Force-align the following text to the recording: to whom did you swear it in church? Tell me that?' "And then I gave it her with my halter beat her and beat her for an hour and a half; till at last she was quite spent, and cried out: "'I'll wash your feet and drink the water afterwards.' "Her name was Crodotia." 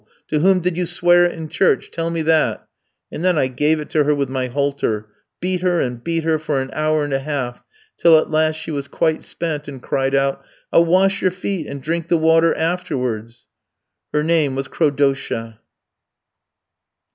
to 0.27 0.39
whom 0.39 0.59
did 0.61 0.75
you 0.75 0.83
swear 0.87 1.25
it 1.25 1.31
in 1.33 1.47
church? 1.47 1.91
Tell 1.91 2.09
me 2.09 2.23
that?' 2.23 2.67
"And 3.11 3.23
then 3.23 3.37
I 3.37 3.45
gave 3.45 3.79
it 3.79 3.93
her 3.93 4.15
with 4.15 4.29
my 4.29 4.47
halter 4.47 5.07
beat 5.39 5.61
her 5.61 5.79
and 5.79 6.03
beat 6.03 6.23
her 6.23 6.39
for 6.39 6.59
an 6.59 6.71
hour 6.73 7.03
and 7.03 7.13
a 7.13 7.19
half; 7.19 7.61
till 7.99 8.17
at 8.17 8.31
last 8.31 8.55
she 8.55 8.71
was 8.71 8.87
quite 8.87 9.21
spent, 9.21 9.67
and 9.67 9.79
cried 9.79 10.15
out: 10.15 10.43
"'I'll 10.73 10.85
wash 10.85 11.21
your 11.21 11.29
feet 11.29 11.67
and 11.67 11.83
drink 11.83 12.07
the 12.07 12.17
water 12.17 12.51
afterwards.' 12.57 13.45
"Her 14.11 14.23
name 14.23 14.55
was 14.55 14.67
Crodotia." 14.67 15.59